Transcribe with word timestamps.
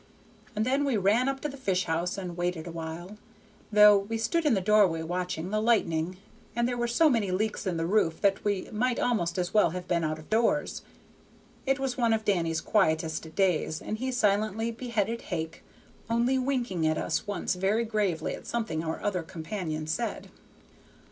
And 0.55 0.65
then 0.65 0.83
we 0.83 0.97
ran 0.97 1.29
up 1.29 1.41
to 1.41 1.47
the 1.47 1.55
fish 1.57 1.83
house 1.83 2.17
and 2.17 2.35
waited 2.35 2.65
awhile, 2.65 3.17
though 3.71 3.99
we 3.99 4.17
stood 4.17 4.47
in 4.47 4.55
the 4.55 4.59
doorway 4.59 5.03
watching 5.03 5.51
the 5.51 5.61
lightning, 5.61 6.17
and 6.55 6.67
there 6.67 6.75
were 6.75 6.87
so 6.87 7.07
many 7.07 7.29
leaks 7.29 7.67
in 7.67 7.77
the 7.77 7.85
roof 7.85 8.19
that 8.21 8.43
we 8.43 8.67
might 8.71 8.97
almost 8.99 9.37
as 9.37 9.53
well 9.53 9.69
have 9.69 9.87
been 9.87 10.03
out 10.03 10.17
of 10.17 10.27
doors. 10.27 10.81
It 11.67 11.77
was 11.77 11.99
one 11.99 12.13
of 12.13 12.25
Danny's 12.25 12.61
quietest 12.61 13.35
days, 13.35 13.79
and 13.79 13.99
he 13.99 14.11
silently 14.11 14.71
beheaded 14.71 15.21
hake, 15.29 15.61
only 16.09 16.39
winking 16.39 16.87
at 16.87 16.97
us 16.97 17.27
once 17.27 17.53
very 17.53 17.85
gravely 17.85 18.33
at 18.33 18.47
something 18.47 18.83
our 18.83 18.99
other 19.03 19.21
companion 19.21 19.85
said. 19.85 20.31